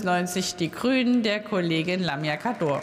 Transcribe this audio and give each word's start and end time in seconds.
90 0.00 0.56
Die 0.56 0.70
Grünen 0.70 1.22
der 1.22 1.40
Kollegin 1.40 2.02
Lamia 2.02 2.38
Kador. 2.38 2.80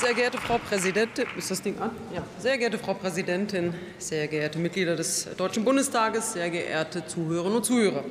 Sehr 0.00 0.14
geehrte 0.14 0.38
Frau 0.38 0.58
Präsidentin, 0.58 1.26
ist 1.36 1.50
das 1.50 1.60
Ding 1.60 1.76
an? 1.80 1.90
Ja. 2.14 2.22
Sehr 2.38 2.56
geehrte 2.56 2.78
Frau 2.78 2.94
Präsidentin, 2.94 3.74
sehr 3.98 4.28
geehrte 4.28 4.60
Mitglieder 4.60 4.94
des 4.94 5.28
Deutschen 5.36 5.64
Bundestages, 5.64 6.34
sehr 6.34 6.48
geehrte 6.50 7.04
Zuhörerinnen 7.04 7.56
und 7.56 7.64
Zuhörer. 7.64 8.04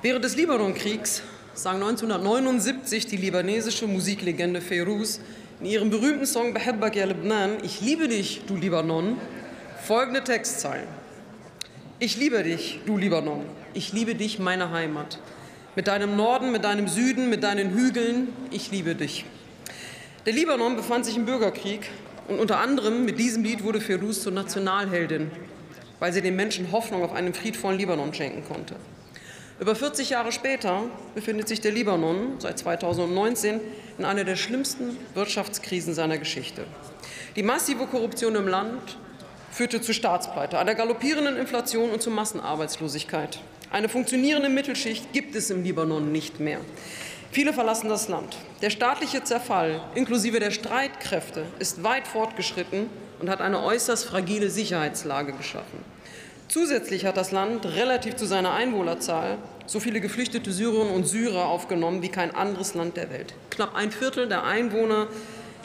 Während 0.00 0.24
des 0.24 0.36
Libanonkriegs 0.36 1.22
sang 1.52 1.82
1979 1.82 3.06
die 3.06 3.18
libanesische 3.18 3.86
Musiklegende 3.86 4.62
Feiruz 4.62 5.20
in 5.60 5.66
ihrem 5.66 5.90
berühmten 5.90 6.24
Song 6.24 6.54
Behebbak 6.54 6.96
ya 6.96 7.04
Lebanon, 7.04 7.58
Ich 7.62 7.82
liebe 7.82 8.08
dich, 8.08 8.42
du 8.46 8.56
Libanon, 8.56 9.18
folgende 9.86 10.24
Textzeilen. 10.24 11.05
Ich 11.98 12.18
liebe 12.18 12.42
dich, 12.42 12.80
du 12.84 12.98
Libanon. 12.98 13.46
Ich 13.72 13.94
liebe 13.94 14.14
dich, 14.14 14.38
meine 14.38 14.70
Heimat. 14.70 15.18
Mit 15.76 15.86
deinem 15.86 16.14
Norden, 16.14 16.52
mit 16.52 16.62
deinem 16.62 16.88
Süden, 16.88 17.30
mit 17.30 17.42
deinen 17.42 17.70
Hügeln. 17.70 18.28
Ich 18.50 18.70
liebe 18.70 18.94
dich. 18.94 19.24
Der 20.26 20.34
Libanon 20.34 20.76
befand 20.76 21.06
sich 21.06 21.16
im 21.16 21.24
Bürgerkrieg 21.24 21.88
und 22.28 22.38
unter 22.38 22.58
anderem 22.58 23.06
mit 23.06 23.18
diesem 23.18 23.44
Lied 23.44 23.64
wurde 23.64 23.80
Firuz 23.80 24.20
zur 24.20 24.32
Nationalheldin, 24.32 25.30
weil 25.98 26.12
sie 26.12 26.20
den 26.20 26.36
Menschen 26.36 26.70
Hoffnung 26.70 27.02
auf 27.02 27.14
einen 27.14 27.32
friedvollen 27.32 27.78
Libanon 27.78 28.12
schenken 28.12 28.44
konnte. 28.46 28.76
Über 29.58 29.74
40 29.74 30.10
Jahre 30.10 30.32
später 30.32 30.82
befindet 31.14 31.48
sich 31.48 31.62
der 31.62 31.72
Libanon 31.72 32.34
seit 32.40 32.58
2019 32.58 33.58
in 33.96 34.04
einer 34.04 34.24
der 34.24 34.36
schlimmsten 34.36 34.98
Wirtschaftskrisen 35.14 35.94
seiner 35.94 36.18
Geschichte. 36.18 36.66
Die 37.36 37.42
massive 37.42 37.86
Korruption 37.86 38.34
im 38.34 38.48
Land 38.48 38.98
führte 39.56 39.80
zu 39.80 39.94
Staatspleite, 39.94 40.58
einer 40.58 40.74
galoppierenden 40.74 41.38
Inflation 41.38 41.88
und 41.88 42.02
zu 42.02 42.10
Massenarbeitslosigkeit. 42.10 43.38
Eine 43.70 43.88
funktionierende 43.88 44.50
Mittelschicht 44.50 45.14
gibt 45.14 45.34
es 45.34 45.48
im 45.48 45.62
Libanon 45.62 46.12
nicht 46.12 46.40
mehr. 46.40 46.58
Viele 47.30 47.54
verlassen 47.54 47.88
das 47.88 48.08
Land. 48.08 48.36
Der 48.60 48.68
staatliche 48.68 49.24
Zerfall 49.24 49.80
inklusive 49.94 50.40
der 50.40 50.50
Streitkräfte 50.50 51.46
ist 51.58 51.82
weit 51.82 52.06
fortgeschritten 52.06 52.90
und 53.18 53.30
hat 53.30 53.40
eine 53.40 53.62
äußerst 53.62 54.04
fragile 54.04 54.50
Sicherheitslage 54.50 55.32
geschaffen. 55.32 55.78
Zusätzlich 56.48 57.06
hat 57.06 57.16
das 57.16 57.32
Land 57.32 57.64
relativ 57.64 58.16
zu 58.16 58.26
seiner 58.26 58.52
Einwohnerzahl 58.52 59.38
so 59.64 59.80
viele 59.80 60.02
geflüchtete 60.02 60.52
Syrerinnen 60.52 60.94
und 60.94 61.06
Syrer 61.06 61.46
aufgenommen 61.46 62.02
wie 62.02 62.10
kein 62.10 62.34
anderes 62.34 62.74
Land 62.74 62.98
der 62.98 63.08
Welt. 63.08 63.32
Knapp 63.48 63.74
ein 63.74 63.90
Viertel 63.90 64.28
der 64.28 64.44
Einwohner 64.44 65.08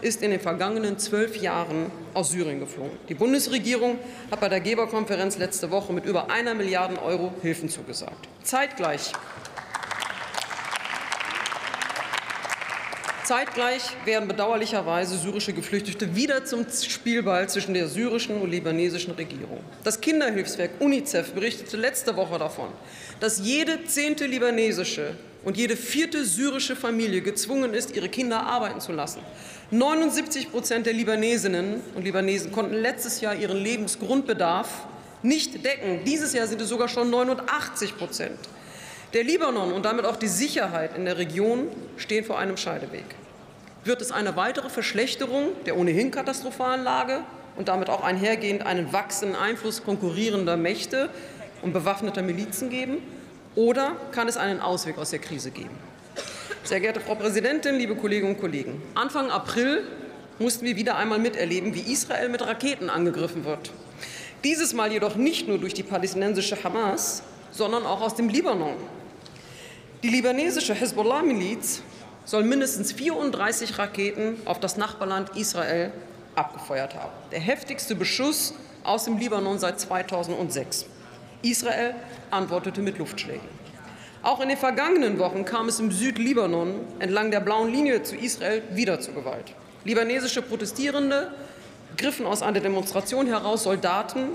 ist 0.02 0.22
in 0.22 0.32
den 0.32 0.40
vergangenen 0.40 0.98
zwölf 1.00 1.38
Jahren 1.38 1.92
aus 2.14 2.32
Syrien 2.32 2.60
geflohen. 2.60 2.92
Die 3.10 3.14
Bundesregierung 3.14 4.00
hat 4.30 4.40
bei 4.40 4.50
der 4.50 4.60
Geberkonferenz 4.60 5.38
letzte 5.38 5.72
Woche 5.72 5.94
mit 5.94 6.06
über 6.06 6.30
einer 6.30 6.54
Milliarde 6.54 7.02
Euro 7.02 7.32
Hilfen 7.42 7.70
zugesagt. 7.70 8.28
Zeitgleich 8.44 9.12
Zeitgleich 13.32 13.84
werden 14.04 14.28
bedauerlicherweise 14.28 15.18
syrische 15.18 15.54
Geflüchtete 15.54 16.18
wieder 16.18 16.44
zum 16.44 16.66
Spielball 16.70 17.48
zwischen 17.48 17.74
der 17.74 17.88
syrischen 17.88 18.42
und 18.42 18.52
libanesischen 18.52 19.14
Regierung. 19.14 19.64
Das 19.86 20.02
Kinderhilfswerk 20.02 20.72
UNICEF 20.80 21.32
berichtete 21.32 21.78
letzte 21.78 22.18
Woche 22.18 22.38
davon, 22.38 22.68
dass 23.22 23.40
jede 23.40 23.86
zehnte 23.86 24.26
libanesische 24.26 25.16
und 25.44 25.58
jede 25.58 25.76
vierte 25.76 26.24
syrische 26.24 26.76
Familie 26.76 27.22
gezwungen 27.22 27.74
ist, 27.74 27.96
ihre 27.96 28.10
Kinder 28.10 28.44
arbeiten 28.44 28.80
zu 28.80 28.92
lassen. 28.92 29.22
79 29.72 30.52
Prozent 30.52 30.86
der 30.86 30.94
Libanesinnen 30.94 31.82
und 31.96 32.04
Libanesen 32.04 32.52
konnten 32.52 32.76
letztes 32.76 33.22
Jahr 33.22 33.36
ihren 33.36 33.58
Lebensgrundbedarf 33.58 34.86
nicht 35.24 35.64
decken. 35.66 36.04
Dieses 36.06 36.34
Jahr 36.34 36.48
sind 36.48 36.62
es 36.62 36.70
sogar 36.70 36.88
schon 36.88 37.10
89 37.10 37.98
Prozent. 37.98 38.38
Der 39.14 39.24
Libanon 39.24 39.74
und 39.74 39.84
damit 39.86 40.06
auch 40.06 40.16
die 40.16 40.28
Sicherheit 40.28 40.96
in 40.96 41.06
der 41.06 41.18
Region 41.18 41.68
stehen 41.98 42.24
vor 42.24 42.40
einem 42.40 42.58
Scheideweg. 42.58 43.04
Wird 43.84 44.02
es 44.02 44.12
eine 44.12 44.36
weitere 44.36 44.70
Verschlechterung 44.70 45.50
der 45.66 45.76
ohnehin 45.76 46.12
katastrophalen 46.12 46.84
Lage 46.84 47.22
und 47.56 47.68
damit 47.68 47.90
auch 47.90 48.04
einhergehend 48.04 48.66
einen 48.66 48.94
wachsenden 48.94 49.36
Einfluss 49.36 49.84
konkurrierender 49.84 50.56
Mächte 50.56 51.10
und 51.62 51.74
bewaffneter 51.74 52.22
Milizen 52.22 52.70
geben? 52.70 53.00
Oder 53.56 53.98
kann 54.12 54.28
es 54.28 54.38
einen 54.38 54.62
Ausweg 54.62 54.98
aus 54.98 55.10
der 55.10 55.20
Krise 55.20 55.52
geben? 55.52 55.78
Sehr 56.64 56.80
geehrte 56.80 57.02
Frau 57.02 57.16
Präsidentin, 57.16 57.76
liebe 57.76 57.96
Kolleginnen 57.96 58.36
und 58.36 58.42
Kollegen, 58.42 58.82
Anfang 58.96 59.30
April 59.30 59.84
mussten 60.40 60.66
wir 60.66 60.76
wieder 60.78 60.96
einmal 60.96 61.20
miterleben, 61.20 61.76
wie 61.76 61.92
Israel 61.92 62.30
mit 62.30 62.42
Raketen 62.42 62.90
angegriffen 62.90 63.44
wird. 63.44 63.72
Dieses 64.44 64.74
Mal 64.74 64.92
jedoch 64.92 65.16
nicht 65.16 65.48
nur 65.48 65.58
durch 65.58 65.74
die 65.74 65.84
palästinensische 65.84 66.64
Hamas, 66.64 67.24
sondern 67.52 67.86
auch 67.86 68.02
aus 68.02 68.16
dem 68.16 68.30
Libanon. 68.30 68.76
Die 70.02 70.10
libanesische 70.10 70.74
Hezbollah-Miliz 70.74 71.82
soll 72.26 72.44
mindestens 72.44 72.94
34 72.94 73.78
Raketen 73.78 74.38
auf 74.46 74.60
das 74.60 74.78
Nachbarland 74.78 75.36
Israel 75.36 75.92
abgefeuert 76.36 76.96
haben. 76.96 77.12
Der 77.32 77.40
heftigste 77.40 77.96
Beschuss 77.96 78.54
aus 78.84 79.06
dem 79.06 79.18
Libanon 79.18 79.60
seit 79.60 79.80
2006. 79.80 80.86
Israel 81.42 81.96
antwortete 82.30 82.82
mit 82.82 82.98
Luftschlägen. 82.98 83.62
Auch 84.24 84.40
in 84.40 84.50
den 84.50 84.58
vergangenen 84.58 85.18
Wochen 85.18 85.46
kam 85.46 85.68
es 85.68 85.80
im 85.80 85.92
Südlibanon 85.92 86.76
entlang 87.00 87.32
der 87.32 87.40
blauen 87.40 87.72
Linie 87.72 88.04
zu 88.04 88.16
Israel 88.16 88.62
wieder 88.72 89.00
zu 89.00 89.14
Gewalt. 89.14 89.56
Libanesische 89.84 90.44
Protestierende 90.44 91.32
griffen 91.98 92.28
aus 92.28 92.44
einer 92.44 92.60
Demonstration 92.60 93.26
heraus 93.26 93.64
Soldaten 93.64 94.30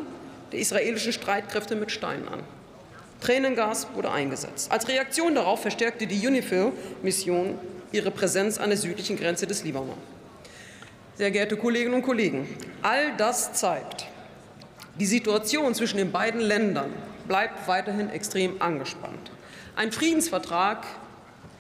der 0.51 0.59
israelischen 0.59 1.13
Streitkräfte 1.13 1.77
mit 1.77 1.93
Steinen 1.93 2.29
an. 2.29 2.41
Tränengas 3.21 3.87
wurde 3.95 4.11
eingesetzt. 4.11 4.71
Als 4.71 4.89
Reaktion 4.89 5.35
darauf 5.35 5.63
verstärkte 5.63 6.07
die 6.07 6.27
UNIFIL-Mission 6.27 7.59
ihre 7.93 8.11
Präsenz 8.11 8.59
an 8.59 8.71
der 8.71 8.79
südlichen 8.79 9.17
Grenze 9.17 9.47
des 9.47 9.65
Libanon. 9.65 9.97
Sehr 11.15 11.31
geehrte 11.31 11.57
Kolleginnen 11.57 11.95
und 11.95 12.03
Kollegen, 12.03 12.47
all 12.83 13.17
das 13.17 13.55
zeigt, 13.55 14.07
die 14.99 15.07
Situation 15.07 15.75
zwischen 15.75 15.99
den 15.99 16.11
beiden 16.11 16.41
Ländern 16.41 16.93
bleibt 17.29 17.69
weiterhin 17.69 18.09
extrem 18.11 18.63
angespannt. 18.63 19.31
Ein 19.75 19.93
Friedensvertrag 19.93 20.87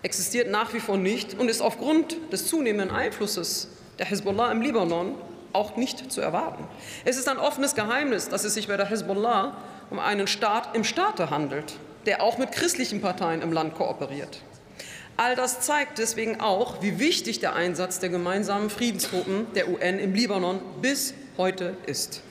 existiert 0.02 0.50
nach 0.50 0.72
wie 0.72 0.80
vor 0.80 0.96
nicht 0.96 1.38
und 1.38 1.50
ist 1.50 1.60
aufgrund 1.60 2.16
des 2.32 2.46
zunehmenden 2.46 2.90
Einflusses 2.96 3.68
der 3.98 4.06
Hezbollah 4.06 4.52
im 4.52 4.62
Libanon 4.62 5.14
auch 5.52 5.76
nicht 5.76 6.12
zu 6.12 6.20
erwarten. 6.20 6.64
Es 7.04 7.16
ist 7.16 7.28
ein 7.28 7.38
offenes 7.38 7.74
Geheimnis, 7.74 8.28
dass 8.28 8.44
es 8.44 8.54
sich 8.54 8.68
bei 8.68 8.76
der 8.76 8.88
Hezbollah 8.88 9.56
um 9.90 9.98
einen 9.98 10.26
Staat 10.26 10.74
im 10.74 10.84
Staate 10.84 11.30
handelt, 11.30 11.74
der 12.06 12.22
auch 12.22 12.38
mit 12.38 12.52
christlichen 12.52 13.00
Parteien 13.00 13.42
im 13.42 13.52
Land 13.52 13.74
kooperiert. 13.74 14.40
All 15.18 15.34
das 15.34 15.60
zeigt 15.60 15.98
deswegen 15.98 16.40
auch, 16.40 16.82
wie 16.82 16.98
wichtig 16.98 17.40
der 17.40 17.54
Einsatz 17.54 18.00
der 18.00 18.10
gemeinsamen 18.10 18.68
Friedenstruppen 18.68 19.46
der 19.54 19.68
UN 19.68 19.98
im 19.98 20.14
Libanon 20.14 20.60
bis 20.82 21.14
heute 21.38 21.76
ist. 21.86 22.22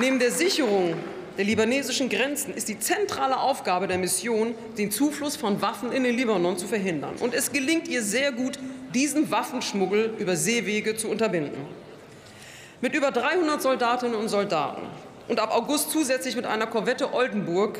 Neben 0.00 0.20
der 0.20 0.30
Sicherung 0.30 0.94
der 1.36 1.44
libanesischen 1.44 2.08
Grenzen 2.08 2.54
ist 2.54 2.68
die 2.68 2.78
zentrale 2.78 3.36
Aufgabe 3.36 3.88
der 3.88 3.98
Mission, 3.98 4.54
den 4.76 4.92
Zufluss 4.92 5.34
von 5.34 5.60
Waffen 5.60 5.90
in 5.90 6.04
den 6.04 6.16
Libanon 6.16 6.56
zu 6.56 6.68
verhindern. 6.68 7.16
Und 7.18 7.34
es 7.34 7.50
gelingt 7.50 7.88
ihr 7.88 8.02
sehr 8.02 8.30
gut, 8.30 8.60
diesen 8.94 9.28
Waffenschmuggel 9.32 10.14
über 10.18 10.36
Seewege 10.36 10.96
zu 10.96 11.08
unterbinden. 11.08 11.60
Mit 12.80 12.94
über 12.94 13.10
300 13.10 13.60
Soldatinnen 13.60 14.14
und 14.14 14.28
Soldaten 14.28 14.82
und 15.26 15.40
ab 15.40 15.52
August 15.52 15.90
zusätzlich 15.90 16.36
mit 16.36 16.46
einer 16.46 16.68
Korvette 16.68 17.12
Oldenburg 17.12 17.76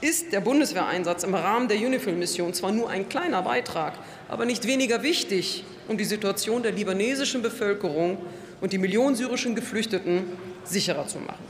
ist 0.00 0.32
der 0.32 0.40
Bundeswehreinsatz 0.40 1.24
im 1.24 1.34
Rahmen 1.34 1.66
der 1.66 1.78
UNIFIL-Mission 1.78 2.54
zwar 2.54 2.70
nur 2.70 2.88
ein 2.88 3.08
kleiner 3.08 3.42
Beitrag, 3.42 3.94
aber 4.28 4.44
nicht 4.44 4.68
weniger 4.68 5.02
wichtig, 5.02 5.64
um 5.88 5.98
die 5.98 6.04
Situation 6.04 6.62
der 6.62 6.70
libanesischen 6.70 7.42
Bevölkerung 7.42 8.18
und 8.60 8.72
die 8.72 8.78
Millionen 8.78 9.16
syrischen 9.16 9.56
Geflüchteten 9.56 10.26
sicherer 10.64 11.06
zu 11.06 11.18
machen. 11.18 11.44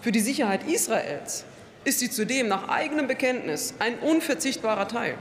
Für 0.00 0.12
die 0.12 0.20
Sicherheit 0.20 0.66
Israels 0.68 1.44
ist 1.84 2.00
sie 2.00 2.10
zudem 2.10 2.48
nach 2.48 2.68
eigenem 2.68 3.06
Bekenntnis 3.06 3.74
ein 3.78 3.98
unverzichtbarer 3.98 4.88
Teil. 4.88 5.16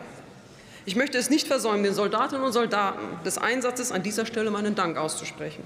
Ich 0.86 0.96
möchte 0.96 1.18
es 1.18 1.30
nicht 1.30 1.48
versäumen, 1.48 1.84
den 1.84 1.94
Soldatinnen 1.94 2.44
und 2.44 2.52
Soldaten 2.52 3.24
des 3.24 3.38
Einsatzes 3.38 3.92
an 3.92 4.04
dieser 4.04 4.25
Stelle 4.25 4.50
meinen 4.52 4.75
Dank 4.75 4.98
auszusprechen. 4.98 5.63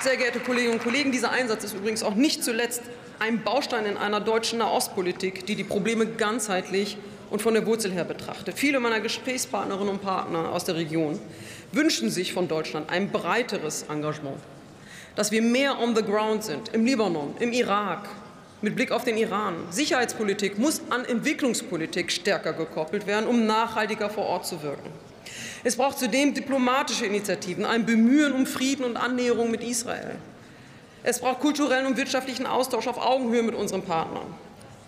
Sehr 0.00 0.16
geehrte 0.16 0.40
Kolleginnen 0.40 0.74
und 0.74 0.82
Kollegen, 0.82 1.12
dieser 1.12 1.32
Einsatz 1.32 1.64
ist 1.64 1.74
übrigens 1.74 2.02
auch 2.02 2.14
nicht 2.14 2.42
zuletzt 2.44 2.82
ein 3.18 3.42
Baustein 3.42 3.84
in 3.84 3.96
einer 3.96 4.20
deutschen 4.20 4.60
Nahostpolitik, 4.60 5.44
die 5.44 5.56
die 5.56 5.64
Probleme 5.64 6.06
ganzheitlich 6.06 6.96
und 7.30 7.42
von 7.42 7.54
der 7.54 7.66
Wurzel 7.66 7.92
her 7.92 8.04
betrachtet. 8.04 8.58
Viele 8.58 8.80
meiner 8.80 9.00
Gesprächspartnerinnen 9.00 9.88
und 9.88 10.02
Partner 10.02 10.50
aus 10.52 10.64
der 10.64 10.76
Region 10.76 11.18
wünschen 11.72 12.10
sich 12.10 12.32
von 12.32 12.48
Deutschland 12.48 12.90
ein 12.90 13.10
breiteres 13.10 13.84
Engagement, 13.88 14.38
dass 15.14 15.30
wir 15.30 15.42
mehr 15.42 15.78
on 15.78 15.94
the 15.94 16.02
ground 16.02 16.44
sind, 16.44 16.68
im 16.68 16.84
Libanon, 16.84 17.34
im 17.40 17.52
Irak, 17.52 18.08
mit 18.60 18.74
Blick 18.74 18.90
auf 18.90 19.04
den 19.04 19.16
Iran. 19.16 19.54
Sicherheitspolitik 19.70 20.58
muss 20.58 20.82
an 20.90 21.04
Entwicklungspolitik 21.04 22.10
stärker 22.10 22.52
gekoppelt 22.52 23.06
werden, 23.06 23.28
um 23.28 23.46
nachhaltiger 23.46 24.10
vor 24.10 24.26
Ort 24.26 24.46
zu 24.46 24.62
wirken. 24.62 24.90
Es 25.64 25.76
braucht 25.76 25.98
zudem 25.98 26.34
diplomatische 26.34 27.06
Initiativen, 27.06 27.64
ein 27.64 27.84
Bemühen 27.84 28.32
um 28.32 28.46
Frieden 28.46 28.84
und 28.84 28.96
Annäherung 28.96 29.50
mit 29.50 29.62
Israel. 29.62 30.16
Es 31.02 31.20
braucht 31.20 31.40
kulturellen 31.40 31.86
und 31.86 31.96
wirtschaftlichen 31.96 32.46
Austausch 32.46 32.86
auf 32.86 32.98
Augenhöhe 32.98 33.42
mit 33.42 33.54
unseren 33.54 33.82
Partnern, 33.82 34.34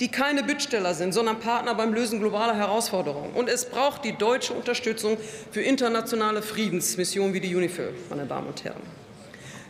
die 0.00 0.08
keine 0.08 0.43
Bittsteller 0.43 0.94
sind, 0.94 1.12
sondern 1.12 1.41
Partner 1.41 1.75
beim 1.75 1.93
Lösen 1.93 2.20
globaler 2.20 2.56
Herausforderungen. 2.56 3.35
Und 3.35 3.49
es 3.50 3.67
braucht 3.67 4.05
die 4.05 4.17
deutsche 4.17 4.55
Unterstützung 4.55 5.19
für 5.50 5.61
internationale 5.61 6.41
Friedensmissionen 6.41 7.35
wie 7.35 7.41
die 7.41 7.55
UNIFIL, 7.55 7.93
meine 8.08 8.25
Damen 8.25 8.49
und 8.49 8.64
Herren. 8.64 8.82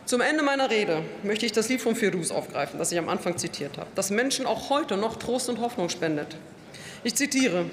Zum 0.05 0.21
Ende 0.21 0.41
meiner 0.41 0.69
Rede 0.69 1.03
möchte 1.23 1.45
ich 1.45 1.51
das 1.51 1.69
Lied 1.69 1.81
von 1.81 1.95
Firuz 1.95 2.31
aufgreifen, 2.31 2.79
das 2.79 2.91
ich 2.91 2.97
am 2.97 3.09
Anfang 3.09 3.37
zitiert 3.37 3.77
habe, 3.77 3.89
das 3.95 4.09
Menschen 4.09 4.45
auch 4.45 4.69
heute 4.69 4.97
noch 4.97 5.17
Trost 5.17 5.49
und 5.49 5.59
Hoffnung 5.59 5.89
spendet. 5.89 6.37
Ich 7.03 7.15
zitiere, 7.15 7.65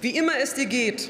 wie 0.00 0.16
immer 0.16 0.32
es 0.40 0.54
dir 0.54 0.66
geht, 0.66 1.08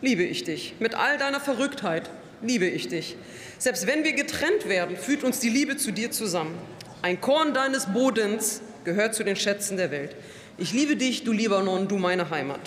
liebe 0.00 0.22
ich 0.22 0.44
dich. 0.44 0.74
Mit 0.80 0.94
all 0.94 1.18
deiner 1.18 1.40
Verrücktheit 1.40 2.10
liebe 2.42 2.66
ich 2.66 2.88
dich. 2.88 3.16
Selbst 3.58 3.86
wenn 3.86 4.04
wir 4.04 4.12
getrennt 4.12 4.68
werden, 4.68 4.96
führt 4.96 5.24
uns 5.24 5.40
die 5.40 5.50
Liebe 5.50 5.76
zu 5.76 5.92
dir 5.92 6.10
zusammen. 6.10 6.58
Ein 7.02 7.20
Korn 7.20 7.54
deines 7.54 7.86
Bodens 7.86 8.60
gehört 8.86 9.14
zu 9.14 9.24
den 9.24 9.36
Schätzen 9.36 9.76
der 9.76 9.90
Welt. 9.90 10.16
Ich 10.56 10.72
liebe 10.72 10.96
dich, 10.96 11.24
du 11.24 11.32
Libanon, 11.32 11.88
du 11.88 11.98
meine 11.98 12.30
Heimat. 12.30 12.60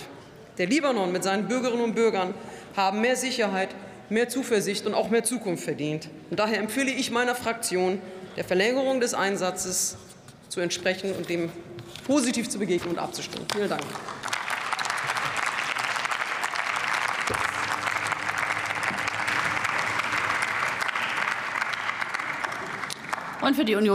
Der 0.60 0.68
Libanon 0.68 1.12
mit 1.12 1.24
seinen 1.24 1.48
Bürgerinnen 1.48 1.83
und 1.83 1.95
Bürgern 1.95 2.36
haben 2.75 3.01
mehr 3.01 3.16
Sicherheit, 3.16 3.69
mehr 4.10 4.30
Zuversicht 4.30 4.86
und 4.86 4.94
auch 4.94 5.10
mehr 5.10 5.24
Zukunft 5.24 5.63
verdient. 5.63 6.10
Und 6.30 6.38
daher 6.38 6.60
empfehle 6.60 6.92
ich 6.92 7.10
meiner 7.10 7.33
Fraktion, 7.33 8.00
der 8.36 8.44
Verlängerung 8.44 9.00
des 9.00 9.13
Einsatzes 9.13 9.98
zu 10.50 10.60
entsprechen 10.60 11.13
und 11.13 11.30
dem 11.30 11.50
positiv 12.06 12.50
zu 12.50 12.60
begegnen 12.60 12.92
und 12.92 13.00
abzustimmen. 13.00 13.48
Vielen 13.54 13.69
Dank. 13.69 13.83
Und 23.42 23.56
für 23.56 23.63
die 23.63 23.75
Union 23.75 23.88